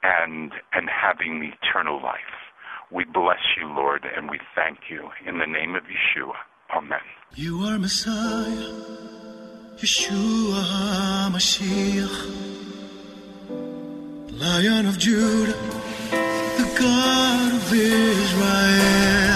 and 0.02 0.52
and 0.72 0.88
having 0.88 1.52
eternal 1.52 2.02
life. 2.02 2.18
We 2.92 3.04
bless 3.04 3.40
you, 3.56 3.66
Lord, 3.66 4.04
and 4.16 4.30
we 4.30 4.38
thank 4.54 4.78
you 4.90 5.08
in 5.26 5.38
the 5.38 5.46
name 5.46 5.74
of 5.74 5.84
Yeshua. 5.84 6.34
Amen. 6.76 7.00
You 7.34 7.60
are 7.64 7.78
Messiah, 7.78 8.70
Yeshua 9.76 10.62
HaMashiach, 11.30 12.16
Lion 14.38 14.86
of 14.86 14.98
Judah, 14.98 15.56
ficar, 16.74 17.50
ver 17.70 18.12
Israel. 18.24 19.33